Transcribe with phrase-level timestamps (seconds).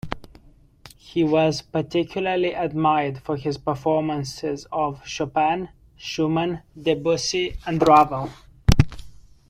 [0.97, 8.31] He was particularly admired for his performances of Chopin, Schumann, Debussy, and Ravel.